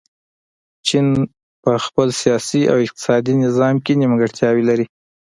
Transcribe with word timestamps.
چین 0.87 1.05
په 1.63 1.71
خپل 1.85 2.07
سیاسي 2.21 2.61
او 2.71 2.77
اقتصادي 2.85 3.33
نظام 3.45 3.75
کې 3.85 3.93
نیمګړتیاوې 4.01 4.63
لري. 4.69 4.85